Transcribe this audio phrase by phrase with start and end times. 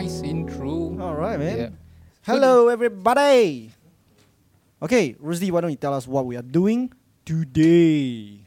[0.00, 0.96] nice intro.
[0.96, 1.56] All right, man.
[1.60, 1.70] Yeah.
[2.24, 3.68] Hello, everybody.
[4.80, 6.88] Okay, Rusdi, why don't you tell us what we are doing
[7.20, 8.40] today?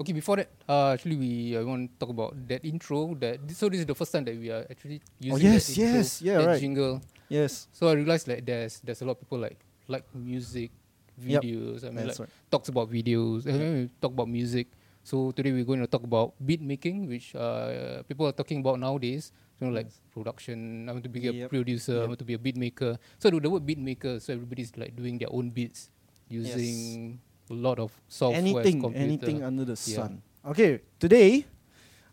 [0.00, 3.12] Okay, before that, uh, actually we uh, want to talk about that intro.
[3.20, 5.76] That so this is the first time that we are actually using Oh, yes, that
[5.76, 6.60] intro, yes, yeah, that right.
[6.64, 7.04] jingle.
[7.28, 7.68] Yes.
[7.76, 9.60] So I realized like there's there's a lot of people like
[9.92, 10.72] like music
[11.20, 11.42] Yep.
[11.44, 11.84] videos.
[11.84, 12.48] I mean That's like right.
[12.48, 13.44] talks about videos.
[13.44, 14.72] And then we talk about music.
[15.04, 18.78] So today we're going to talk about beat making, which uh, people are talking about
[18.80, 19.32] nowadays.
[19.60, 20.88] You know, like production.
[20.88, 21.50] I want to be a Yep.
[21.50, 22.02] producer.
[22.02, 22.98] I want to be a beat maker.
[23.18, 24.20] So the, the word beat maker.
[24.20, 25.90] So everybody's like doing their own beats
[26.28, 27.18] using
[27.50, 28.38] a lot of software.
[28.38, 29.04] anything, computer.
[29.04, 29.96] anything under the Yeah.
[30.06, 30.22] sun.
[30.46, 31.44] Okay, today,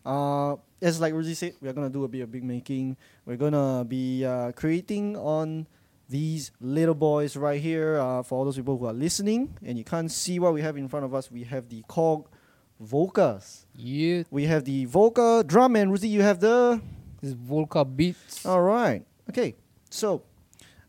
[0.05, 2.98] uh, as like Ruzi said, we're gonna do a bit of big making.
[3.26, 5.68] We're gonna be uh, creating on
[6.09, 7.98] these little boys right here.
[7.99, 10.77] Uh, for all those people who are listening and you can't see what we have
[10.77, 12.26] in front of us, we have the Korg
[12.82, 13.66] Volcas.
[13.76, 16.82] Yeah, We have the Volca drum and Ruzi, you have the.
[17.25, 18.45] This Volca beats.
[18.45, 19.01] All right.
[19.29, 19.55] Okay.
[19.90, 20.21] So,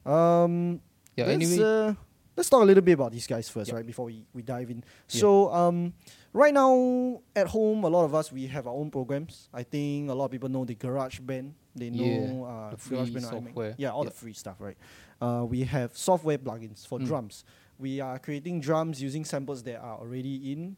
[0.05, 0.81] um,
[1.17, 1.25] yeah.
[1.27, 1.95] let's, Anyway, uh,
[2.37, 3.77] let's talk a little bit about these guys first, Yeah.
[3.77, 3.87] right?
[3.87, 4.79] Before we, we dive in.
[5.09, 5.21] Yeah.
[5.21, 5.95] So, um,
[6.33, 9.49] right now at home, a lot of us we have our own programs.
[9.53, 11.55] I think a lot of people know the Garage Band.
[11.75, 13.75] They know Yeah, uh, the Garage free Band software.
[13.79, 14.11] Yeah, all Yeah.
[14.11, 14.77] the free stuff, right?
[15.21, 17.07] Uh, we have software plugins for Mm.
[17.07, 17.45] drums.
[17.79, 20.77] We are creating drums using samples that are already in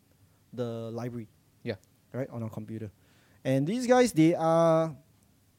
[0.53, 1.29] the library.
[1.63, 1.77] Yeah.
[2.13, 2.91] Right on our computer,
[3.45, 4.97] and these guys they are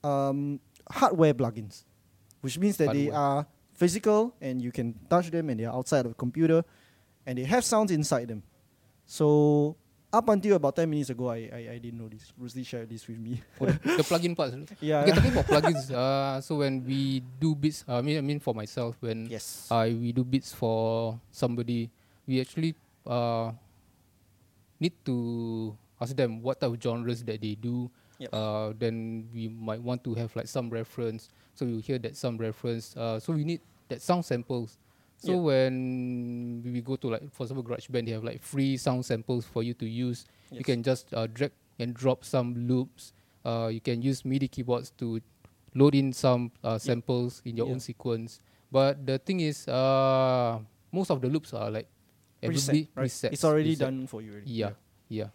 [0.04, 1.84] um, hardware plugins,
[2.42, 6.06] which means that they are physical and you can touch them and they are outside
[6.06, 6.64] of the computer,
[7.26, 8.44] and they have sounds inside them.
[9.06, 9.76] So
[10.12, 12.34] up until about ten minutes ago, I I, I didn't know this.
[12.34, 13.42] Rusli shared this with me.
[13.58, 14.56] for the, the plugin parts.
[14.82, 15.02] yeah.
[15.06, 15.92] Okay, talking about plugins.
[15.92, 19.68] Uh, so when we do beats, uh, I mean, I mean for myself, when yes.
[19.70, 21.90] uh, we do beats for somebody,
[22.28, 23.52] we actually uh,
[24.80, 27.90] need to ask them what type of genres that they do.
[28.20, 28.30] Yep.
[28.34, 31.30] Uh, then we might want to have like some reference.
[31.56, 32.96] So you hear that some reference.
[32.96, 34.78] Uh, so we need that sound samples.
[35.18, 35.42] So Yep.
[35.44, 39.64] when we go to like for example GarageBand, they have like free sound samples for
[39.64, 40.26] you to use.
[40.52, 43.14] You can just uh, drag and drop some loops.
[43.46, 45.22] Uh, you can use MIDI keyboards to
[45.76, 47.74] load in some uh, samples in your Yeah.
[47.74, 48.42] own sequence.
[48.72, 50.60] But the thing is, uh,
[50.92, 51.88] most of the loops are like
[52.44, 53.08] Preset, right?
[53.08, 53.80] presets, It's already preset.
[53.80, 54.32] done for you.
[54.32, 54.52] Already.
[54.52, 54.72] Yeah,
[55.10, 55.30] yeah.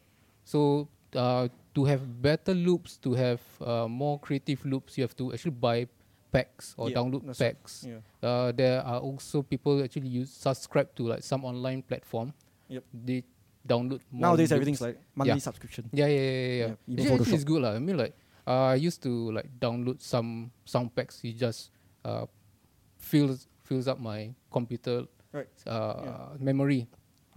[0.44, 5.32] So uh, to have better loops, to have uh, more creative loops, you have to
[5.32, 5.86] actually buy
[6.30, 7.86] packs or Yeah, download packs.
[7.86, 7.98] Yeah.
[8.22, 12.32] Uh, there are also people actually use subscribe to like some online platform.
[12.68, 12.84] Yep.
[12.92, 13.22] They
[13.66, 14.52] download more Nowadays loops.
[14.52, 15.38] everything's like monthly Yeah.
[15.42, 15.90] subscription.
[15.92, 16.30] Yeah, yeah, yeah, yeah.
[16.30, 16.64] Yeah, yeah.
[16.64, 17.34] even Actually, actually Photoshop.
[17.34, 17.72] it's good lah.
[17.74, 18.14] I mean, like
[18.46, 21.20] uh, I used to like download some sound packs.
[21.24, 21.70] It just
[22.04, 22.26] uh,
[22.98, 25.48] fills fills up my computer Right.
[25.66, 26.86] uh, memory.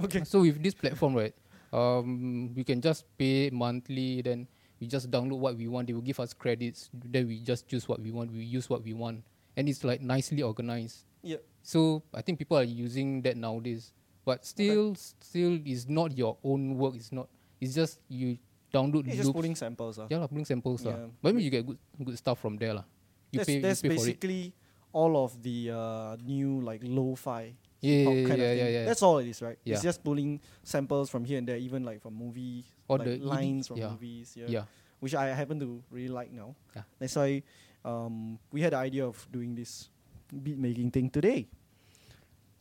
[0.03, 0.23] Okay.
[0.25, 1.33] So with this platform, right,
[1.73, 4.22] um, we can just pay monthly.
[4.22, 4.47] Then
[4.79, 5.88] we just download what we want.
[5.88, 6.89] They will give us credits.
[6.94, 8.31] Then we just choose what we want.
[8.31, 9.23] We use what we want,
[9.55, 11.06] and it's like nicely organized.
[11.23, 11.38] Yeah.
[11.63, 13.94] So I think people are using that nowadays.
[14.25, 16.95] But still, still is not your own work.
[16.95, 17.29] It's not.
[17.61, 18.38] It's just you
[18.73, 19.38] download It's just loops.
[19.38, 20.00] putting samples.
[20.00, 20.07] Uh.
[20.09, 20.91] Yeah, lah, putting samples lah.
[20.91, 21.07] Yeah.
[21.22, 22.83] But I mean, you get good good stuff from there lah.
[23.31, 24.53] You that's pay, that's you pay basically
[24.91, 28.38] all of the uh, new like lo-fi Yeah, yeah, yeah, thing.
[28.39, 28.85] yeah, yeah.
[28.85, 29.57] That's all it is, right?
[29.63, 29.75] Yeah.
[29.75, 33.17] It's just pulling samples from here and there, even like from movies, Or like the
[33.19, 33.89] lines from yeah.
[33.89, 34.33] movies.
[34.35, 34.45] Yeah.
[34.47, 34.63] Yeah.
[34.99, 36.55] Which I happen to really like now.
[36.75, 36.81] Yeah.
[36.97, 37.43] That's why
[37.85, 39.89] um, we had the idea of doing this
[40.33, 41.47] beat making thing today.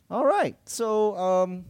[0.09, 0.55] All right.
[0.65, 1.65] So um,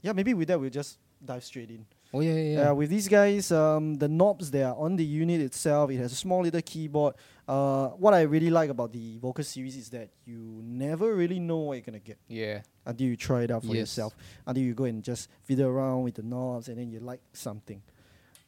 [0.00, 1.84] yeah, maybe with that we'll just dive straight in.
[2.12, 2.70] Oh yeah, yeah.
[2.70, 5.90] Uh, with these guys, um, the knobs they are on the unit itself.
[5.90, 7.14] It has a small little keyboard.
[7.46, 11.58] Uh, what I really like about the Volca series is that you never really know
[11.58, 12.60] what you're gonna get yeah.
[12.86, 13.76] until you try it out for Yes.
[13.92, 14.14] yourself.
[14.46, 17.82] Until you go and just fiddle around with the knobs and then you like something.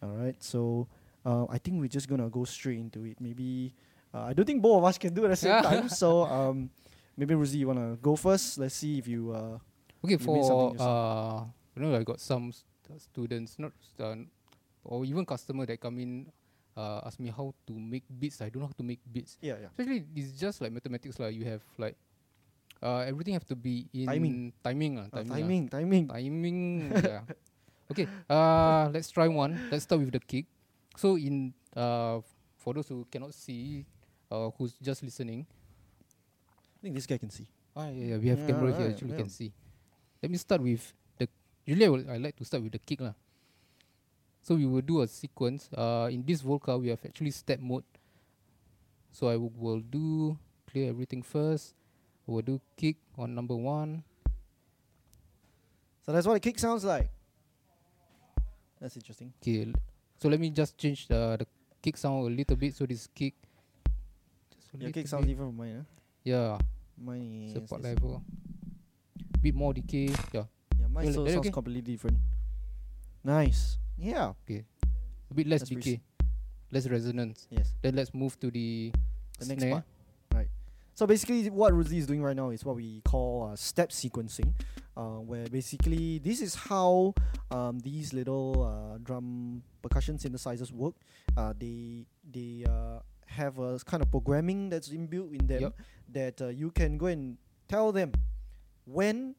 [0.03, 0.37] All right.
[0.42, 0.88] So
[1.27, 3.21] uh, I think we're just gonna go straight into it.
[3.21, 3.75] Maybe
[4.15, 5.88] uh, I don't think both of us can do it at the same time.
[6.03, 6.71] So um,
[7.16, 8.56] maybe Rosie, you wanna go first?
[8.59, 9.32] Let's see if you.
[9.32, 9.59] Uh,
[10.03, 11.44] Okay, You for uh,
[11.77, 12.53] you know, I got some
[12.98, 14.16] students, not uh,
[14.84, 16.26] or even customer that come in,
[16.76, 18.41] uh, ask me how to make beats.
[18.41, 19.36] I don't know how to make beats.
[19.41, 19.68] yeah, yeah.
[19.78, 21.97] Actually, it's just like mathematics, like you have like,
[22.82, 24.53] uh, everything have to be in Timing.
[24.65, 25.36] timing, uh, Uh, timing, ah.
[25.36, 26.04] timing, timing.
[26.09, 26.59] timing.
[27.04, 27.20] yeah.
[27.91, 28.06] Okay.
[28.30, 29.59] Uh, let's try one.
[29.70, 30.47] Let's start with the kick.
[30.97, 32.20] So in uh,
[32.56, 33.84] for those who cannot see,
[34.30, 37.47] uh, who's just listening, I think this guy can see.
[37.76, 38.86] Ah, yeah, yeah, we have Yeah, camera here.
[38.86, 39.16] right, Actually, yeah.
[39.22, 39.53] can see.
[40.22, 40.82] Let me start with.
[41.70, 43.14] Usually, I, will, I like to start with the kick lah.
[44.42, 45.70] So we will do a sequence.
[45.70, 47.84] Uh, in this Volca, we have actually step mode.
[49.14, 50.34] So I will, will do
[50.66, 51.74] clear everything first.
[52.26, 54.02] I will do kick on number one.
[56.02, 57.06] So that's what a kick sounds like.
[58.80, 59.32] That's interesting.
[59.42, 59.70] Okay.
[59.70, 59.78] l-
[60.18, 61.46] So let me just change the the
[61.82, 62.74] kick sound a little bit.
[62.74, 63.34] So this kick.
[64.56, 65.76] Just Your kick sounds bit- different from mine.
[65.76, 65.86] Huh?
[66.24, 66.58] Yeah,
[66.98, 68.20] Mine is, support level.
[69.40, 70.12] Bit more decay.
[70.32, 70.44] Yeah,
[70.91, 71.13] mine Really?
[71.13, 71.51] still sounds okay?
[71.51, 72.19] completely different.
[73.25, 73.78] Nice.
[73.98, 74.33] Yeah.
[74.45, 74.65] Okay.
[75.31, 76.01] A bit less That's decay,
[76.71, 77.47] less resonance.
[77.51, 77.72] Yes.
[77.83, 78.92] Then let's move to the,
[79.39, 79.72] The next snare.
[79.72, 79.84] part.
[80.34, 80.48] Right.
[80.95, 84.53] So basically, what Rosie is doing right now is what we call uh, step sequencing,
[84.97, 87.15] uh, where basically this is how
[87.51, 90.95] um, these little uh, drum percussion synthesizers work.
[91.37, 95.75] Uh, they they uh, have a kind of programming that's inbuilt in them Yup.
[96.10, 97.39] that uh, you can go and
[97.69, 98.10] tell them
[98.84, 99.37] when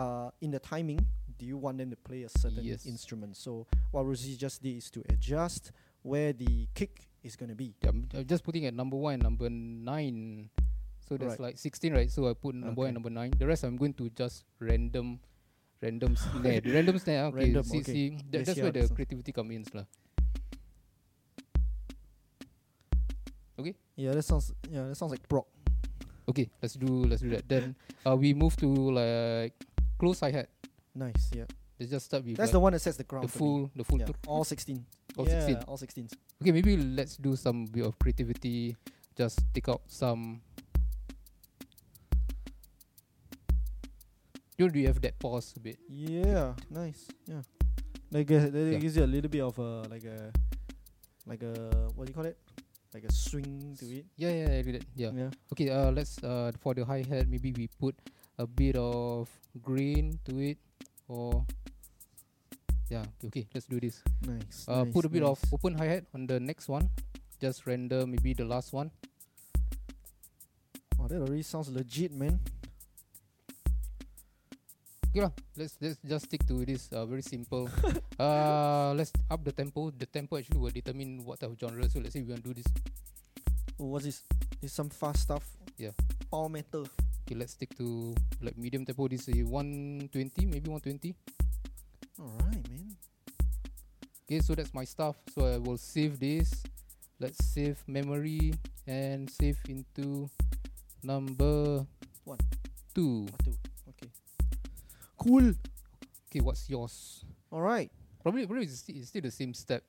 [0.00, 0.96] uh, in the timing
[1.36, 2.84] do you want them to play a certain Yes.
[2.84, 3.36] instrument.
[3.36, 7.76] So what Rosie just did is to adjust where the kick is going to be.
[7.80, 10.48] Yeah, I'm, just putting at number one number nine.
[11.08, 11.52] So that's Right.
[11.52, 12.10] like 16, right?
[12.12, 12.88] So I put number one Okay.
[12.88, 13.32] and number nine.
[13.36, 15.18] The rest I'm going to just random,
[15.80, 16.60] random snare.
[16.64, 17.36] Random snare, okay.
[17.50, 17.92] Random, see, okay.
[17.92, 19.64] see, Let's that's where the creativity comes in.
[19.74, 19.84] lah.
[23.58, 25.44] Okay, Yeah, that sounds yeah, that sounds like prog.
[26.28, 27.44] okay, let's do let's do that.
[27.48, 27.76] Then
[28.06, 29.52] uh, we move to like
[30.00, 30.48] close hi hat.
[30.94, 31.44] Nice, yeah.
[31.78, 33.24] Let's just start with That's like, the one that sets the ground.
[33.24, 33.38] the for me.
[33.38, 33.98] full the full.
[34.00, 34.84] yeah, all sixteen.
[35.16, 35.64] all yeah, 16.
[35.68, 36.12] all sixteens.
[36.42, 38.76] Okay, maybe let's do some bit of creativity.
[39.16, 40.40] Just take out some.
[44.58, 45.78] You know, do you have that pause a bit?
[45.88, 47.08] Yeah, nice.
[47.26, 47.40] Yeah,
[48.12, 48.78] like uh, that Yeah.
[48.78, 50.32] gives you a little bit of a like a
[51.26, 52.36] like a what do you call it?
[52.92, 54.04] Like a swing to it.
[54.16, 54.84] Yeah, yeah, I do that.
[54.96, 55.12] Yeah.
[55.16, 55.30] Yeah.
[55.52, 57.96] Okay, uh, let's uh for the hi hat maybe we put
[58.40, 59.28] a bit of
[59.60, 60.56] green to it,
[61.12, 61.44] or
[62.88, 63.04] yeah.
[63.28, 64.00] Okay, let's do this.
[64.24, 64.64] Nice.
[64.64, 66.88] Uh, nice, put a bit of open hi hat on the next one.
[67.36, 68.88] Just render maybe the last one.
[70.96, 72.40] Oh, that already sounds legit, man.
[75.12, 75.32] Okay lah.
[75.52, 76.88] Let's let's just stick to this.
[76.88, 77.68] Uh, very simple.
[78.16, 79.92] uh, let's up the tempo.
[79.92, 81.84] The tempo actually will determine what type of genre.
[81.92, 82.68] So let's say we want to do this.
[83.76, 84.24] Oh, what's this?
[84.64, 85.44] This some fast stuff.
[85.76, 85.92] Yeah.
[86.32, 86.88] All metal.
[87.30, 88.10] Okay, let's stick to
[88.42, 89.06] like medium tempo.
[89.06, 90.10] This is 120,
[90.50, 91.14] maybe 120.
[92.18, 92.90] All right, man.
[94.26, 95.14] Okay, so that's my stuff.
[95.30, 96.50] So I will save this.
[97.22, 100.26] Let's save memory and save into
[101.06, 101.86] number
[102.26, 102.42] One.
[102.98, 103.30] two.
[103.30, 103.46] What?
[103.94, 104.10] Okay.
[105.14, 105.54] Cool.
[106.26, 107.22] Okay, what's yours?
[107.54, 107.92] All right.
[108.26, 109.84] Probably, probably it's, it's still the same step.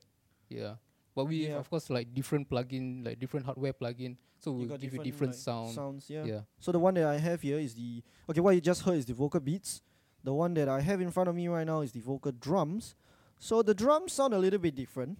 [0.48, 0.78] Yeah.
[1.10, 1.58] But we Yeah.
[1.58, 4.14] of course like different plugin, like different hardware plugin.
[4.42, 5.72] So we'll give you different like, sound.
[5.74, 6.10] sounds.
[6.10, 6.24] Yeah.
[6.24, 6.40] Yeah.
[6.58, 8.40] So the one that I have here is the okay.
[8.40, 9.82] What you just heard is the Volca beats.
[10.24, 12.94] The one that I have in front of me right now is the Volca drums.
[13.38, 15.18] So the drums sound a little bit different.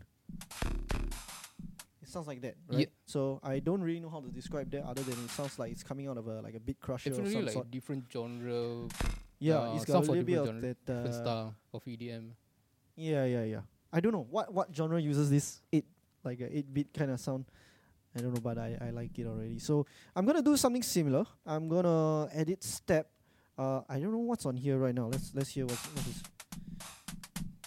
[2.02, 2.80] It sounds like that, right?
[2.80, 2.86] Yeah.
[3.06, 5.82] So I don't really know how to describe that other than it sounds like it's
[5.82, 7.70] coming out of a like a bit crusher of Definitely some like sort.
[7.70, 8.88] different genre,
[9.38, 10.86] Yeah, uh, it's got a little bit of different that.
[10.86, 12.30] different Uh, style of EDM.
[12.96, 13.60] yeah, yeah, yeah.
[13.92, 15.86] I don't know what what genre uses this eight
[16.24, 17.44] like a eight bit kind of sound.
[18.16, 19.58] I don't know, but I, I like it already.
[19.58, 21.24] So I'm gonna do something similar.
[21.46, 23.08] I'm gonna edit step.
[23.56, 25.08] Uh, I don't know what's on here right now.
[25.08, 26.22] Let's let's hear what what is.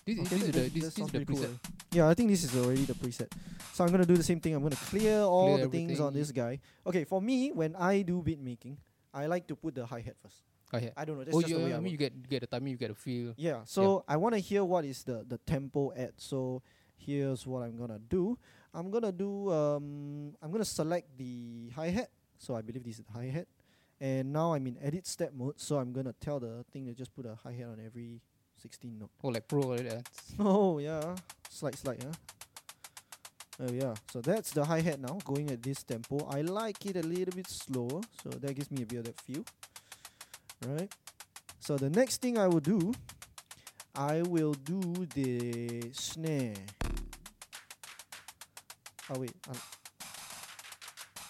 [0.07, 1.59] Okay, this is that- the that this is the cool preset.
[1.91, 3.31] Yeah, I think this is already the preset.
[3.73, 4.53] So I'm gonna do the same thing.
[4.53, 6.59] I'm gonna clear all Clear the things on this guy.
[6.85, 8.77] Okay, for me, when I do beat making,
[9.13, 10.43] I like to put the hi hat first.
[10.73, 10.89] Oh, yeah.
[10.97, 11.23] I don't know.
[11.23, 11.91] That's oh, just you, the way I I mean, work.
[11.91, 13.33] you get you get the timing, you get the feel.
[13.37, 16.19] Yeah, so I want to hear what is the the tempo at.
[16.19, 16.61] So
[16.97, 18.37] here's what I'm gonna do.
[18.75, 22.09] I'm gonna do um I'm gonna select the hi hat.
[22.37, 23.47] So I believe this is the hi hat,
[24.01, 25.59] and now I'm in edit step mode.
[25.59, 28.21] So I'm gonna tell the thing to just put a hi hat on every
[28.57, 29.09] 16 note.
[29.23, 30.09] Oh, like pro like that.
[30.39, 31.15] Oh yeah,
[31.49, 32.11] slide slide yeah
[33.57, 36.27] Oh yeah, so that's the hi hat now going at this tempo.
[36.29, 39.21] I like it a little bit slower, so that gives me a bit of that
[39.21, 39.45] feel.
[40.67, 40.91] Right.
[41.61, 42.93] So the next thing I will do,
[43.95, 44.81] I will do
[45.13, 46.55] the snare.
[49.13, 49.31] Oh wait.
[49.49, 49.55] um,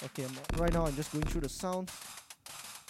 [0.06, 1.92] okay, I'm, right now I'm just going through the sound.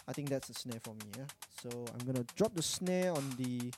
[0.08, 1.02] I think that's the snare for me.
[1.18, 1.26] Yeah.
[1.62, 3.72] So I'm gonna drop the snare on the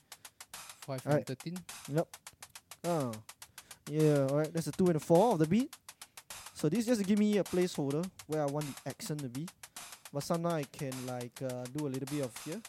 [0.80, 1.58] Five and thirteen.
[1.92, 2.08] Yep.
[2.84, 3.12] Oh.
[3.90, 4.52] Yeah, alright.
[4.52, 5.74] That's a 2 and a 4 of the beat.
[6.54, 9.46] So this just give me a placeholder where I want the accent to be.
[10.12, 12.60] But sometimes I can like uh, do a little bit of here.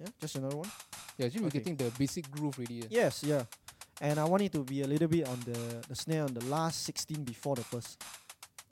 [0.00, 0.70] Yeah, just another one.
[1.18, 1.44] Yeah, actually Okay.
[1.44, 2.74] we're getting the basic groove already.
[2.74, 2.86] Yeah.
[2.90, 3.42] Yes, yeah.
[4.00, 5.58] And I want it to be a little bit on the,
[5.88, 8.02] the snare on the last 16 before the first.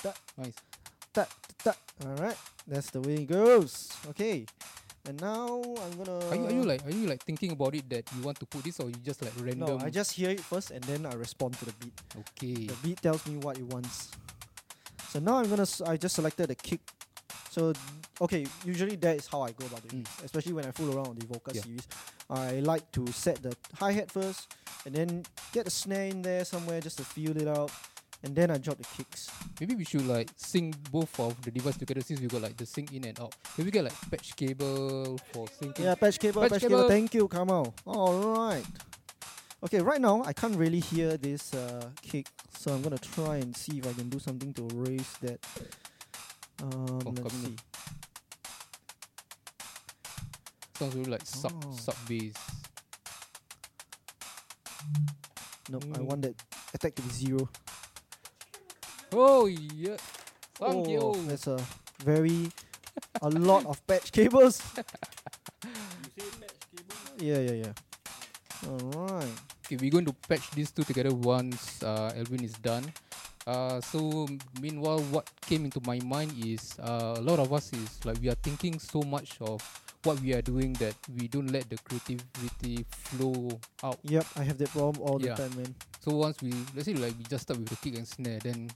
[0.03, 0.55] That, Nice.
[1.15, 1.27] Ta,
[1.63, 2.09] ta, ta.
[2.09, 2.37] Alright,
[2.67, 3.89] that's the way it goes.
[4.11, 4.45] Okay.
[5.09, 6.19] And now I'm gonna.
[6.31, 8.47] Are you, are you like are you like thinking about it that you want to
[8.47, 9.79] put this or you just like random?
[9.79, 11.93] No, I just hear it first and then I respond to the beat.
[12.17, 12.67] okay.
[12.67, 14.11] The beat tells me what it wants.
[15.11, 15.63] So now I'm gonna.
[15.63, 16.81] S- I just selected the kick.
[17.53, 17.75] So
[18.25, 20.01] okay, usually that is how I go about Mm.
[20.01, 20.09] it.
[20.25, 21.61] Especially when I fool around on the Volca Yeah.
[21.63, 21.87] series,
[22.31, 24.49] I like to set the hi hat first,
[24.87, 27.71] and then get the snare in there somewhere just to feel it out,
[28.25, 29.29] and then I drop the kicks.
[29.61, 32.65] Maybe we should like sync both of the device together since we got like the
[32.65, 33.35] sync in and out.
[33.55, 35.85] Can we get like patch cable for syncing?
[35.85, 36.77] Yeah, patch cable, patch, Patch cable.
[36.79, 36.89] cable.
[36.89, 37.75] Thank you, Kamal.
[37.85, 38.65] All right.
[39.63, 42.27] Okay, right now I can't really hear this uh, kick,
[42.59, 45.39] so I'm gonna try and see if I can do something to raise that.
[46.63, 47.57] Um, Oh, let's see.
[50.79, 51.73] Sounds really like sub Oh.
[51.77, 52.35] sub bass.
[55.71, 56.07] Nope, I Mm.
[56.07, 56.35] want that
[56.75, 57.49] attack to be zero.
[59.13, 59.97] Oh yeah.
[60.55, 61.27] Thank oh, you.
[61.27, 61.59] That's a
[62.05, 62.51] very
[63.21, 64.63] a lot of patch cables.
[64.75, 64.83] You
[66.19, 66.97] say patch cable?
[67.19, 67.75] Yeah, yeah, yeah.
[68.69, 68.79] All
[69.19, 69.35] right.
[69.67, 72.85] Okay, we're going to patch these two together once uh, Elvin is done.
[73.47, 74.29] Uh, so
[74.61, 78.29] meanwhile, what came into my mind is uh, a lot of us is like we
[78.29, 79.61] are thinking so much of
[80.05, 83.49] what we are doing that we don't let the creativity flow
[83.83, 83.99] out.
[84.03, 85.75] Yep, I have that problem all the time, man.
[86.01, 88.71] So once we let's say like we just start with the kick and snare, then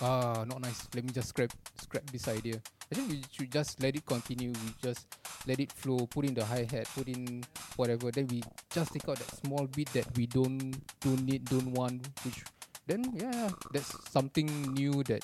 [0.00, 0.88] ah not nice.
[0.94, 2.60] Let me just scrap scrap this idea.
[2.90, 4.52] I think we should just let it continue.
[4.52, 5.06] We just
[5.46, 6.06] let it flow.
[6.06, 6.88] Put in the hi hat.
[6.94, 7.44] Put in
[7.76, 8.10] whatever.
[8.10, 12.08] Then we just take out that small bit that we don't don't need, don't want.
[12.24, 12.42] Which
[12.88, 15.22] then yeah, that's something new that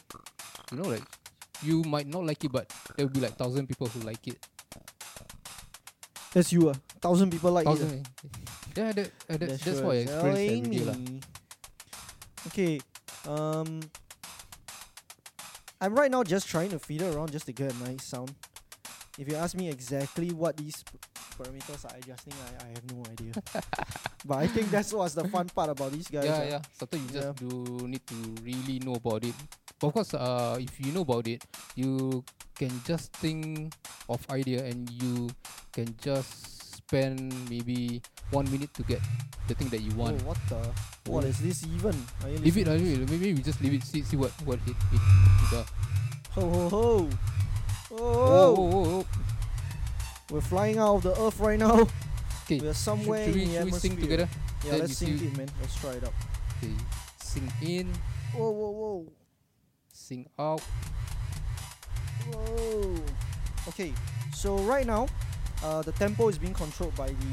[0.70, 1.02] you know like
[1.64, 4.36] you might not like it, but there will be like thousand people who like it.
[6.36, 6.74] That's you, ah.
[7.00, 7.70] Thousand people like it.
[7.70, 7.74] ah.
[7.74, 8.08] Thousand.
[8.74, 10.98] Yeah, that, uh, that's, that's sure what I is experience every day lah.
[12.50, 12.74] Okay,
[13.30, 13.78] um,
[15.80, 18.34] I'm right now just trying to feed it around just to get a nice sound.
[19.16, 20.98] If you ask me exactly what these p-
[21.36, 23.32] parameters are adjusting, I, I have no idea.
[24.24, 26.24] but I think that's what's the fun part about these guys.
[26.24, 26.50] yeah, ah.
[26.58, 26.62] yeah.
[26.78, 27.48] Sometimes you just do
[27.86, 29.34] need to really know about it.
[29.78, 32.24] But of course, uh, if you know about it, you
[32.54, 33.74] can just think
[34.08, 35.28] of idea and you
[35.72, 38.00] can just spend maybe
[38.30, 39.00] one minute to get
[39.48, 40.22] the thing that you Oh, want.
[40.22, 40.60] what the?
[41.10, 41.28] What Oh.
[41.28, 41.94] is this even?
[42.40, 43.10] Leave it, uh, leave it.
[43.10, 43.82] Maybe we just leave it.
[43.82, 45.68] See, see what what it it, it does.
[46.38, 46.84] Ho ho ho!
[47.90, 49.23] Oh, Oh, oh, oh, oh.
[50.34, 51.86] We're flying out of the earth right now.
[52.44, 52.60] Okay.
[52.60, 54.28] We're somewhere should we, in the should we sing together?
[54.64, 55.48] Yeah, Then let's sing it, man.
[55.62, 56.12] Let's try it out.
[56.58, 56.74] Okay.
[57.22, 57.90] Sing in,
[58.34, 59.06] Whoa, whoa, whoa.
[59.90, 60.60] sing out.
[62.30, 62.96] Whoa.
[63.68, 63.94] Okay,
[64.34, 65.06] so right now,
[65.62, 67.32] uh, the tempo is being controlled by the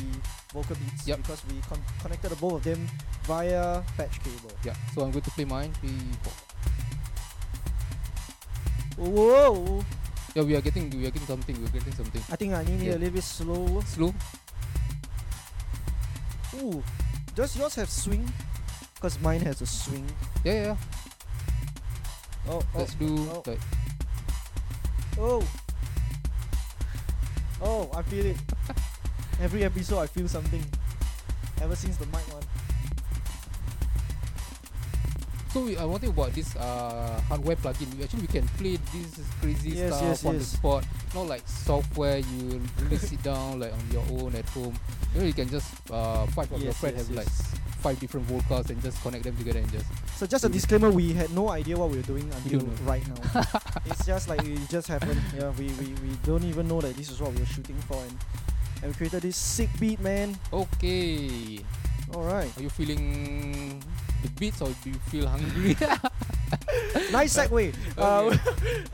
[0.53, 1.17] Volca beats Yep.
[1.17, 2.87] because we con- connected the both of them
[3.25, 4.51] via patch cable.
[4.63, 4.75] Yeah.
[4.95, 5.73] So I'm going to play mine.
[5.81, 5.91] Three,
[6.23, 6.33] four.
[9.07, 9.83] Whoa!
[10.33, 11.55] Yeah, we are getting we are getting something.
[11.59, 12.21] We are getting something.
[12.31, 12.95] I think I need Yeah.
[12.95, 13.81] a little bit slower.
[13.83, 14.13] Slow.
[16.61, 16.83] Ooh,
[17.35, 18.23] does yours have swing?
[18.95, 20.05] Because mine has a swing.
[20.43, 20.63] Yeah, yeah.
[20.63, 20.77] yeah.
[22.47, 23.43] Oh, oh, Let's do oh.
[23.45, 23.59] like
[25.19, 25.43] oh.
[27.61, 28.37] Oh, I feel it.
[29.41, 30.63] Every episode, I feel something.
[31.61, 32.40] Ever since the mic one.
[35.51, 37.93] So we, I want to about this uh, hardware plugin.
[37.97, 40.43] We actually we can play this crazy Yes, stuff yes, on yes.
[40.51, 40.85] the spot.
[41.13, 44.73] Not like software you really sit down like on your own at home.
[45.13, 47.27] You know you can just uh, five of your yes, have like
[47.83, 51.11] five different Volcas and just connect them together and just So just a disclaimer, we
[51.11, 53.43] had no idea what we were doing until right now.
[53.87, 55.19] it's just like it just happened.
[55.35, 57.97] Yeah, we, we, we don't even know that this is what we were shooting for
[57.97, 58.17] and,
[58.83, 60.37] and we created this sick beat, man.
[60.53, 61.59] okay.
[62.15, 62.55] Alright.
[62.57, 63.81] Are you feeling
[64.21, 65.75] the beats or do you feel hungry?
[67.11, 67.73] nice segue.
[67.97, 68.35] Uh,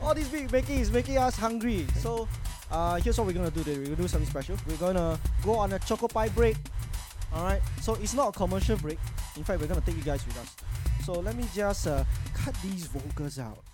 [0.02, 1.86] all this beat making is making us hungry.
[1.96, 2.28] So
[2.70, 3.78] uh, here's what we're gonna do today.
[3.78, 4.56] We're gonna do something special.
[4.68, 6.56] We're gonna go on a choco pie break.
[7.32, 7.62] Alright.
[7.80, 8.98] So it's not a commercial break.
[9.36, 10.56] In fact, we're gonna take you guys with us.
[11.04, 12.04] So let me just uh,
[12.34, 13.64] cut these Volcas out.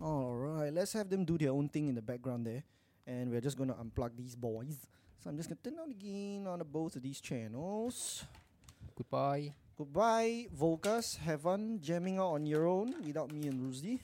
[0.00, 2.62] Alright, let's have them do their own thing in the background there.
[3.06, 4.86] And we're just gonna unplug these boys.
[5.22, 8.24] So I'm just gonna turn on the gain on both of these channels.
[8.96, 9.54] Goodbye.
[9.76, 11.16] Goodbye, Volcas.
[11.20, 14.00] Have fun jamming out on your own without me and Rusdi.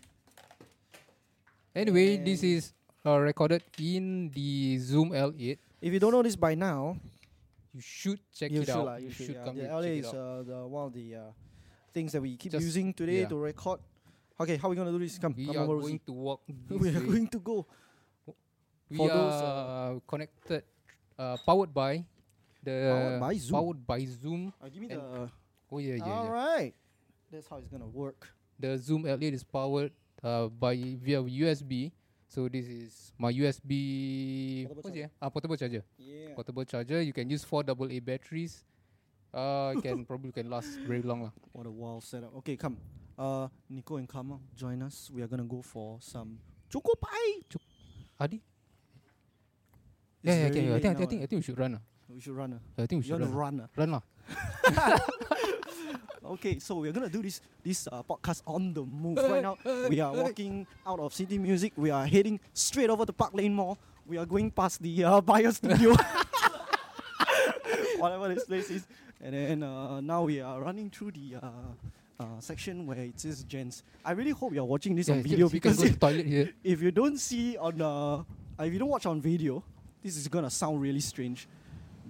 [1.74, 2.72] Anyway, this is
[3.06, 5.56] uh, recorded in the Zoom L8.
[5.80, 6.96] If you don't know this by now,
[7.72, 8.84] You should check you it should, out.
[8.84, 9.32] lah, you, should.
[9.32, 9.44] yeah.
[9.48, 10.20] come The here, L8 check it is out.
[10.20, 11.20] uh, the one of the uh,
[11.96, 13.32] things that we keep Just- using today yeah.
[13.32, 13.80] to record.
[14.36, 15.16] Okay, how are we gonna do this?
[15.16, 16.04] Come, we come are over, going Rusdi.
[16.04, 16.40] to walk.
[16.68, 17.64] We are going to go.
[18.92, 20.64] We for are those, uh, connected,
[21.16, 22.04] uh, powered by
[22.60, 23.54] the Powered by Zoom.
[23.56, 24.52] powered by Zoom.
[24.60, 25.41] Uh, give me And- the.
[25.72, 26.30] Oh yeah, yeah, All yeah.
[26.36, 26.74] right,
[27.32, 28.28] that's how it's gonna work.
[28.60, 29.90] The Zoom L8 is powered
[30.22, 31.92] uh, by via USB.
[32.28, 34.66] So this is my USB.
[34.68, 35.10] Portable What's it?
[35.20, 35.82] Ah, portable charger.
[35.96, 36.34] Yeah.
[36.36, 37.00] Portable charger.
[37.00, 38.64] You can use four AA batteries.
[39.32, 41.32] Uh, can probably can last very long lah.
[41.56, 42.36] What a wild setup.
[42.44, 42.76] Okay, come.
[43.16, 45.08] Uh, Nico and Kama, join us.
[45.12, 46.36] We are gonna go for some
[46.68, 47.40] choco pie.
[48.20, 48.36] Adi?
[48.36, 48.44] It's
[50.22, 50.74] Yeah, yeah, very okay.
[50.76, 51.22] I think, I think.
[51.22, 51.80] I think we should run.
[51.80, 51.82] ah.
[52.12, 52.52] we should run.
[52.60, 52.82] Uh.
[52.82, 53.56] I think we You should wanna run.
[53.56, 53.68] run?
[53.68, 53.80] Uh.
[53.80, 54.02] Run lah.
[56.24, 59.56] okay, so we're gonna do this this uh, podcast on the move right now.
[59.88, 61.72] We are walking out of City Music.
[61.76, 63.78] We are heading straight over to Park Lane Mall.
[64.06, 65.94] We are going past the uh, Buyer Studio,
[67.98, 68.86] whatever this place is,
[69.20, 71.36] and then uh, now we are running through the.
[71.42, 71.50] Uh,
[72.20, 73.82] uh, section where it says gents.
[74.04, 76.52] I really hope you're watching this Yeah, on video because go to toilet here.
[76.64, 78.22] if you don't see on uh,
[78.62, 79.64] if you don't watch on video,
[80.02, 81.48] this is gonna sound really strange.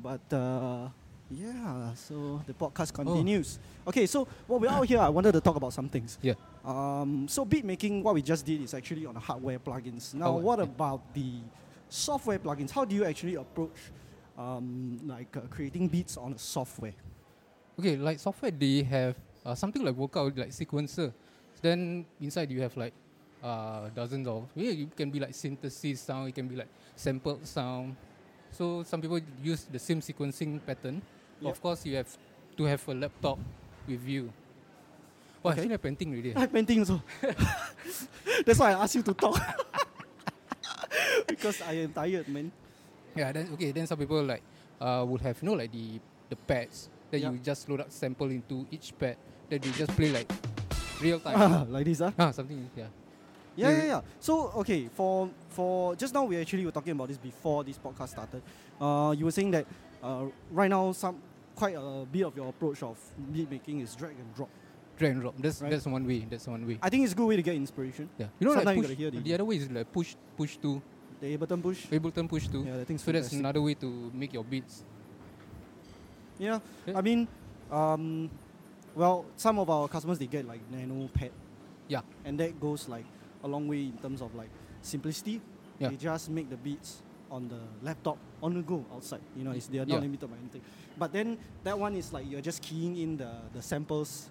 [0.03, 0.89] But uh,
[1.33, 3.59] yeah, so the podcast continues.
[3.87, 6.19] Okay, so while we're out here, I wanted to talk about some things.
[6.23, 6.35] Yeah.
[6.65, 10.15] Um, so beat making, what we just did is actually on the hardware plugins.
[10.15, 10.65] Now, Oh, what yeah.
[10.65, 11.41] about the
[11.89, 12.71] software plugins?
[12.71, 13.77] How do you actually approach
[14.39, 16.95] um, like uh, creating beats on a software?
[17.79, 21.13] Okay, like software, they have uh, something like workout, like sequencer.
[21.63, 22.93] Then inside you have like
[23.43, 24.49] uh, dozens of.
[24.55, 26.29] Yeah, you can be like synthesis sound.
[26.29, 27.97] It can be like sampled sound.
[28.51, 31.01] So some people use the same sequencing pattern.
[31.43, 31.53] Yep.
[31.53, 32.09] Of course, you have
[32.57, 33.39] to have a laptop
[33.89, 34.33] with you.
[35.45, 35.61] Oh, Okay.
[35.61, 36.33] actually, I'm painting already.
[36.37, 37.03] I'm painting also.
[38.47, 39.35] That's why I asked you to talk.
[41.27, 42.53] because I am tired, man.
[43.17, 43.73] Yeah, then okay.
[43.73, 44.43] Then some people like
[44.81, 47.31] uh, would have you know like the the pads that Yeah.
[47.31, 49.17] you just load up sample into each pad.
[49.51, 50.31] That you just play like
[51.03, 51.35] real time.
[51.37, 52.13] Ah, like this, ah.
[52.19, 52.71] ah, something.
[52.77, 52.87] Yeah,
[53.57, 53.69] Yeah.
[53.71, 54.01] yeah, yeah.
[54.21, 58.11] So okay, for for just now we actually were talking about this before this podcast
[58.17, 58.41] started.
[58.81, 59.67] Uh, you were saying that
[60.03, 61.21] uh, right now some
[61.55, 62.99] quite a bit of your approach of
[63.33, 64.49] beat making is drag and drop.
[64.99, 65.35] Drag and drop.
[65.39, 65.71] That's Right.
[65.71, 66.27] that's one way.
[66.29, 66.79] That's one way.
[66.83, 68.09] I think it's a good way to get inspiration.
[68.19, 68.27] Yeah.
[68.39, 70.83] You know, Sometimes like you push, the- the, other way is like push, push to
[71.21, 71.87] The Ableton push.
[71.87, 72.65] Ableton Push 2.
[72.65, 74.83] Yeah, I think So that's another way to make your beats.
[76.39, 76.99] Yeah, Yeah.
[76.99, 77.29] I mean,
[77.71, 78.29] um,
[78.95, 81.31] well, some of our customers they get like nanoPAD.
[81.89, 82.01] Yeah.
[82.25, 83.05] And that goes like
[83.45, 85.41] a long way in terms of like simplicity.
[85.79, 85.91] Yeah.
[85.91, 89.21] They just make the beats on the laptop on the go outside.
[89.35, 89.97] You know, it's they are Yeah.
[89.97, 90.61] not limited by anything.
[91.01, 94.29] But then that one is like you're just keying in the, the samples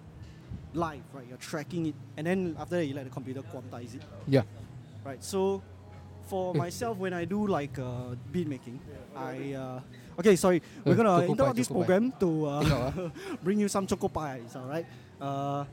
[0.72, 1.26] live, right?
[1.28, 4.42] You're tracking it, and then after that you let the computer quantize it, Yeah.
[5.04, 5.22] right?
[5.22, 5.60] So.
[6.30, 8.78] For myself, when I do like uh, beat making,
[9.14, 9.80] I uh,
[10.16, 10.36] okay.
[10.38, 13.08] Sorry, we're gonna interrupt this program to uh,
[13.42, 14.86] bring you some choco pies, all right?
[15.20, 15.66] Uh,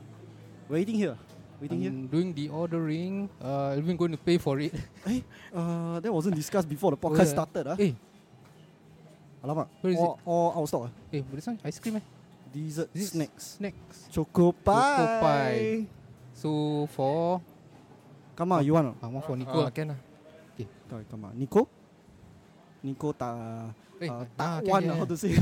[0.68, 1.16] waiting here.
[1.60, 1.92] Waiting here.
[1.92, 3.28] I'm doing the ordering.
[3.36, 4.72] Uh, I'm even going to pay for it.
[5.04, 5.22] Hey,
[5.54, 7.36] uh, that wasn't discussed before the podcast yeah.
[7.36, 7.64] started.
[7.68, 7.92] Ah, hey,
[9.44, 9.68] Alamak.
[9.84, 10.82] Where is all, all out of stock.
[10.88, 10.92] Ah.
[11.12, 12.04] hey, but this one ice cream eh?
[12.50, 13.44] Dessert This is snacks.
[13.60, 14.08] Snacks.
[14.08, 15.20] Choco pie.
[15.20, 15.86] pie.
[16.32, 17.44] So for
[18.40, 18.96] Come on, you want?
[19.04, 19.52] ah, one for Nico.
[19.52, 19.70] Oh, lah.
[19.70, 20.00] can lah.
[20.88, 21.36] Sorry, come on.
[21.36, 21.68] Nico?
[22.82, 23.68] Nico ta,
[24.00, 25.36] Eh, uh, ah, ta okay, one, yeah, how to say?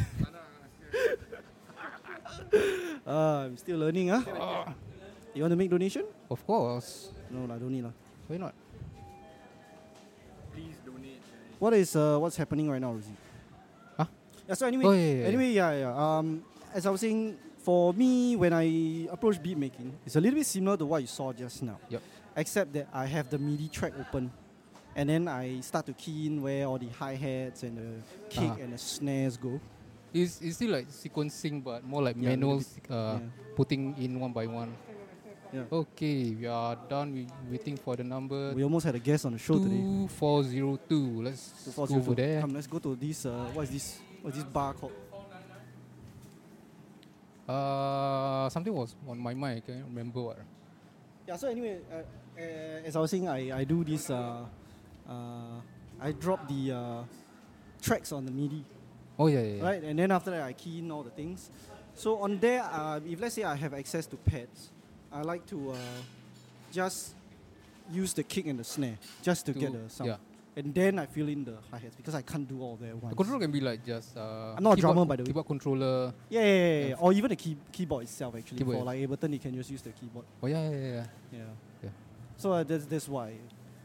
[3.06, 4.10] uh, I'm still learning.
[4.10, 4.74] Ah,
[5.34, 6.04] You want to make donation?
[6.30, 7.10] Of course.
[7.30, 7.84] No, lah, don't need.
[7.84, 7.92] lah.
[8.26, 8.54] Why not?
[10.52, 11.20] Please donate.
[11.58, 13.14] What is uh, what's happening right now, Rosie?
[13.96, 14.06] Huh?
[14.48, 15.26] Yeah, so anyway, Oh, yeah, yeah, yeah.
[15.28, 15.92] anyway, yeah, yeah.
[15.94, 16.42] Um,
[16.74, 20.46] as I was saying, for me, when I approach beat making, it's a little bit
[20.46, 21.78] similar to what you saw just now.
[21.90, 22.02] Yep.
[22.36, 24.30] Except that I have the MIDI track open,
[24.96, 27.90] and then I start to key in where all the hi hats and the
[28.30, 28.62] kick Uh-huh.
[28.62, 29.60] and the snares go.
[30.14, 33.18] It's, it's still like sequencing, but more like Yeah, manual, uh, yeah.
[33.56, 34.72] putting in one by one.
[35.52, 35.62] Yeah.
[35.72, 37.12] Okay, we are done.
[37.14, 39.80] We waiting for the number We almost had a guest on the show today.
[39.80, 41.22] two four zero two.
[41.22, 42.40] Let's Two, go over there.
[42.42, 43.24] Come, let's go to this.
[43.24, 43.98] Uh, what is this?
[44.20, 44.92] What is this bar called?
[47.48, 49.62] Uh, something was on my mind.
[49.64, 50.38] I can't remember what.
[51.26, 51.36] Yeah.
[51.36, 51.96] So anyway, uh,
[52.38, 52.42] uh,
[52.84, 54.10] as I was saying, I, I do this.
[54.10, 54.44] Uh,
[55.08, 55.60] uh,
[56.00, 57.02] I drop the uh,
[57.80, 58.64] tracks on the MIDI,
[59.18, 59.54] Oh yeah, yeah.
[59.56, 59.62] yeah.
[59.64, 59.82] right?
[59.82, 61.50] And then after that, I key in all the things.
[61.94, 64.70] So on there, uh, if let's say I have access to pads,
[65.12, 65.76] I like to uh,
[66.72, 67.14] just
[67.90, 70.08] use the kick and the snare just to, To- get the sound.
[70.10, 70.16] yeah.
[70.56, 72.96] And then I fill in the hi hats because I can't do all that at
[73.00, 73.12] once.
[73.12, 74.16] The controller can be like just.
[74.16, 75.26] Uh, I'm not a drummer, by the way.
[75.28, 76.12] Keyboard controller.
[76.28, 78.58] Yeah, yeah, yeah, yeah, or even the key, keyboard itself actually.
[78.58, 80.24] Keyboard, For like Ableton, you can just use the keyboard.
[80.42, 81.04] Oh yeah, yeah, yeah.
[81.30, 81.38] yeah.
[81.84, 81.90] Yeah.
[82.36, 83.34] So uh, that's that's why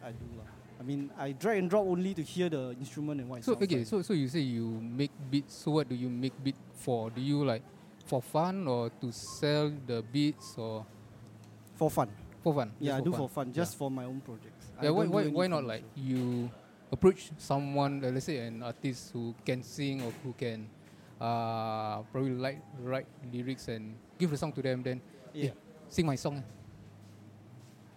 [0.03, 0.49] I do lah.
[0.79, 3.77] I mean, I drag and drop only to hear the instrument and what So okay,
[3.77, 3.85] like.
[3.85, 5.53] so so you say you make beats.
[5.53, 7.11] So what do you make beat for?
[7.11, 7.61] Do you like
[8.07, 10.87] for fun or to sell the beats or
[11.75, 12.09] for fun.
[12.43, 12.71] for fun?
[12.79, 13.77] Yeah, I do for fun, just Yeah.
[13.79, 14.71] for my own projects.
[14.77, 16.49] I Yeah, why don't why, why not like you
[16.91, 20.67] approach someone, uh, let's say an artist who can sing or who can
[21.21, 24.99] uh, probably like write lyrics and give the song to them, then
[25.33, 25.49] Yeah.
[25.49, 25.53] eh,
[25.87, 26.43] sing my song.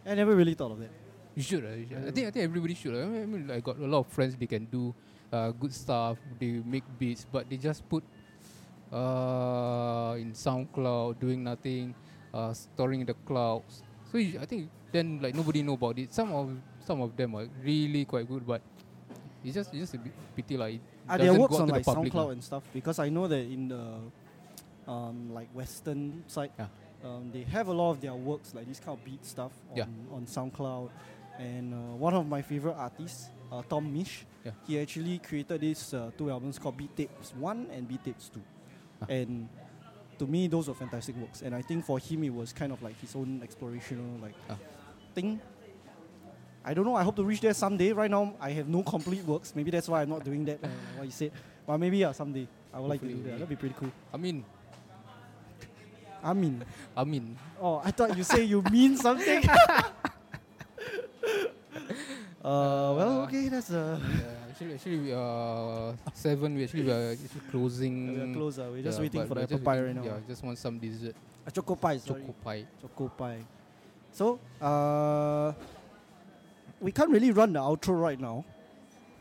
[0.06, 0.90] I never really thought of that.
[1.34, 1.64] You should.
[1.66, 1.98] Uh, you should.
[2.02, 2.08] Yeah.
[2.08, 2.94] I think I think everybody should.
[2.94, 3.02] uh.
[3.02, 4.36] I mean, I mean, I got a lot of friends.
[4.38, 4.94] They can do
[5.32, 6.16] uh, good stuff.
[6.38, 8.04] They make beats, but they just put
[8.92, 11.94] uh, in SoundCloud, doing nothing,
[12.36, 13.82] uh, storing in the clouds.
[14.12, 16.12] So you, I think then like nobody know about it.
[16.12, 16.52] Some of
[16.84, 18.60] some of them are really quite good, but
[19.44, 20.80] it's just it's just a bit pity like.
[21.08, 22.64] Are there works on the like SoundCloud and stuff?
[22.74, 23.84] Because I know that in the
[24.90, 26.66] um, like Western side, Yeah.
[27.04, 29.76] Um, they have a lot of their works, like this kind of beat stuff, on,
[29.76, 29.84] Yeah.
[30.10, 30.90] on SoundCloud.
[31.38, 34.52] And uh, one of my favorite artists, uh, Tom Misch, Yeah.
[34.66, 38.40] he actually created these uh, two albums called Beat Tapes 1 and Beat Tapes 2.
[39.02, 39.06] Ah.
[39.08, 39.48] And
[40.18, 41.42] to me, those were fantastic works.
[41.42, 44.56] And I think for him, it was kind of like his own explorational like Ah.
[45.14, 45.40] thing.
[46.64, 46.96] I don't know.
[46.96, 47.92] I hope to reach there someday.
[47.92, 49.54] Right now, I have no complete works.
[49.54, 50.58] Maybe that's why I'm not doing that.
[50.64, 51.30] Uh, what you said.
[51.66, 53.32] But maybe yeah, someday I would like to do that.
[53.32, 53.92] That'd be pretty cool.
[54.12, 54.44] I mean,
[56.24, 56.64] I mean,
[56.96, 59.44] I mean, oh, I thought you say you mean something.
[59.48, 59.82] uh,
[62.42, 66.54] well, okay, that's uh, yeah, actually, actually, we are seven.
[66.54, 67.94] We actually we are actually closing.
[68.14, 68.58] we are close.
[68.58, 70.02] Uh, we're just Yeah, waiting for the apple pie right now.
[70.04, 71.14] Yeah, just want some dessert.
[71.46, 72.22] Uh, choco pie, sorry.
[72.22, 72.64] Choco pie.
[72.80, 73.38] Choco pie.
[74.12, 75.52] So, uh,
[76.80, 78.44] we can't really run the outro right now,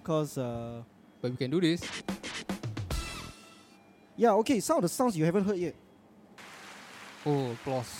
[0.04, 0.82] cause uh,
[1.22, 1.82] But we can do this.
[4.16, 5.76] yeah, okay, some of the sounds you haven't heard yet.
[7.26, 7.92] Oh, applause.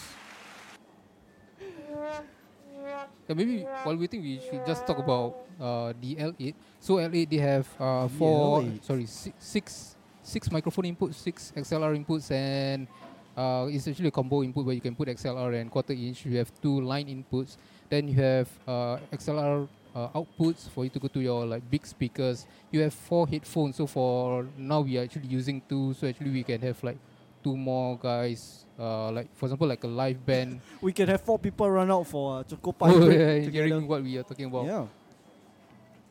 [3.28, 6.54] Yeah, maybe while waiting, we should just talk about uh, the L8.
[6.80, 8.84] So L8 they have uh, four, L8.
[8.86, 12.88] sorry, six, six, six microphone inputs, six XLR inputs, and
[13.36, 16.26] uh, it's actually a combo input where you can put XLR and quarter inch.
[16.26, 17.58] You have two line inputs.
[17.90, 21.86] Then you have uh, XLR uh, outputs for you to go to your like big
[21.86, 22.46] speakers.
[22.72, 23.78] You have four headphones.
[23.78, 25.94] So for now, we are actually using two.
[25.96, 26.98] So actually, we can have like
[27.46, 28.66] two more guys.
[28.74, 30.60] Uh, like for example, like a live band.
[30.82, 33.86] We can have four people run out for uh, choco pie oh, break yeah, hearing
[33.86, 34.66] what we are talking about.
[34.66, 34.90] Yeah.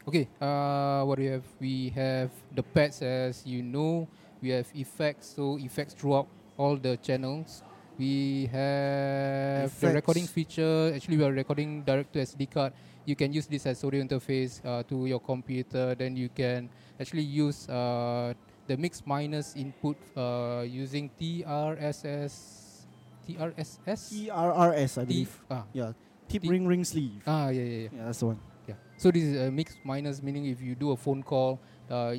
[0.06, 1.46] Okay, uh, what do we have?
[1.58, 4.06] We have the pads, as you know.
[4.38, 7.64] We have effects, so effects throughout all the channels.
[7.96, 10.92] We have the recording feature.
[10.94, 12.76] Actually, we are recording direct to SD card.
[13.08, 15.96] You can use this as audio interface uh, to your computer.
[15.96, 16.68] Then you can
[17.00, 22.34] actually use uh, the mix minus input uh, using TRSS.
[23.28, 24.00] TRSS.
[24.28, 25.32] TRRS, I T- believe.
[25.50, 25.92] ah, Yeah.
[26.28, 27.22] Tip T- ring ring sleeve.
[27.26, 27.88] ah, yeah, yeah, yeah.
[27.92, 28.38] Yeah, that's the one.
[28.68, 28.74] Yeah.
[28.96, 32.14] So this is a mix minus, meaning if you do a phone call, uh,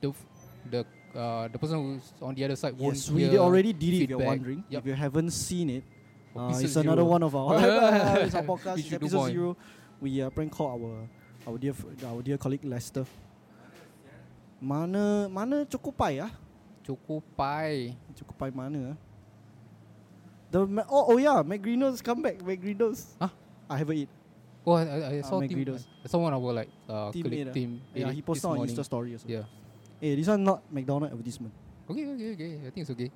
[0.00, 0.26] the f-
[0.70, 0.80] the
[1.14, 4.02] uh, the person who's on the other side won't Yes, we hear already did it
[4.02, 4.26] if you're feedback.
[4.26, 4.64] wondering.
[4.68, 4.78] Yep.
[4.82, 5.84] If you haven't seen it,
[6.34, 7.10] uh, Episode it's another zero.
[7.14, 7.54] one of our
[8.26, 8.74] it's our podcast.
[8.74, 9.28] We It's should do episode more.
[9.30, 9.56] zero.
[10.00, 11.08] We uh, prank call our
[11.52, 13.06] our dear fr- our dear colleague Lester.
[14.64, 16.32] Mana mana pie ah?
[16.80, 17.92] Choco pie
[18.48, 18.96] mana ah?
[20.50, 22.38] The Ma- oh oh yeah, McGrino's come back.
[22.40, 23.12] McGrino's.
[23.20, 23.28] Huh?
[23.68, 24.08] I haven't eat.
[24.64, 25.50] Oh, I, I- saw team.
[25.52, 25.84] McGriddles.
[26.04, 27.52] I saw one of our like uh, Team colleague ah.
[27.52, 27.82] team.
[27.92, 28.56] Yeah, he posted on.
[28.64, 29.28] Insta story also.
[29.28, 29.44] Yeah.
[30.00, 31.52] Hey, this one not McDonald advertisement.
[31.90, 32.52] Okay, okay, okay.
[32.64, 33.10] I think it's okay.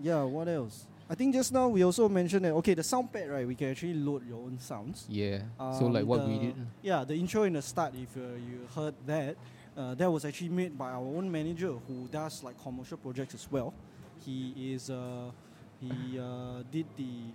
[0.00, 0.86] Yeah, what else?
[1.10, 3.70] I think just now we also mentioned that okay, the sound pad right, we can
[3.76, 5.04] actually load your own sounds.
[5.10, 5.42] Yeah.
[5.76, 6.56] so Um, like what we the- did.
[6.80, 9.36] Yeah, the intro in the start, if uh, you heard that,
[9.76, 13.50] uh, that was actually made by our own manager who does like commercial projects as
[13.50, 13.72] well.
[14.24, 15.30] He is uh,
[15.80, 17.32] he uh, did the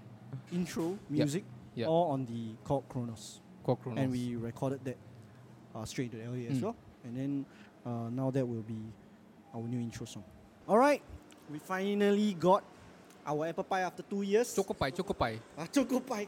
[0.52, 1.43] intro music
[1.74, 1.88] yeah.
[1.88, 3.98] all on the called Kronos, Cockroach.
[3.98, 4.98] and we recorded that
[5.74, 6.62] uh, straight to the L8 as Mm.
[6.63, 6.76] well.
[7.04, 7.45] And then
[7.86, 8.78] uh, now that will be
[9.54, 10.24] our new intro song.
[10.67, 11.02] All right,
[11.52, 12.63] we finally got
[13.26, 14.54] our apple pie after two years.
[14.54, 15.39] Choco pie, choco pie.
[15.58, 16.28] Ah, choco pie.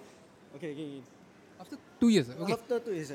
[0.55, 1.01] Okay, okay, okay.
[1.59, 2.29] After two years.
[2.29, 2.53] Okay.
[2.53, 3.11] After two years.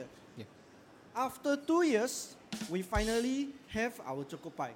[1.15, 2.37] After two years,
[2.71, 4.73] we finally have our choco pie.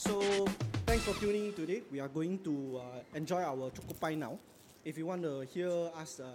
[0.00, 0.48] So
[0.86, 1.82] thanks for tuning in today.
[1.92, 4.38] We are going to uh, enjoy our choco pie now.
[4.84, 5.68] If you want to hear
[6.00, 6.32] us uh,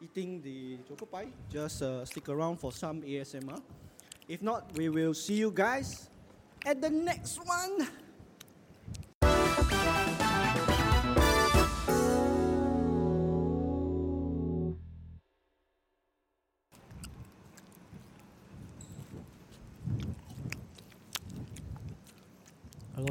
[0.00, 3.60] eating the choco pie, just uh, stick around for some ASMR.
[4.28, 6.08] If not, we will see you guys
[6.64, 7.88] at the next one.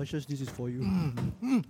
[0.08, 0.80] Aloysius, this is for you.
[0.80, 1.66] Mm, mm.